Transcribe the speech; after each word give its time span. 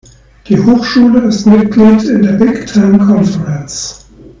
Die 0.47 0.57
Hochschule 0.59 1.21
ist 1.27 1.45
Mitglied 1.45 2.03
in 2.05 2.23
der 2.23 2.31
Big 2.31 2.65
Ten 2.65 2.97
Conference. 2.97 4.07